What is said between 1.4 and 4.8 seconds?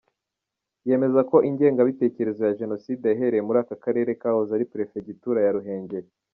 ingengabitekerezo ya Jenoside yahereye muri aka karere kahoze ari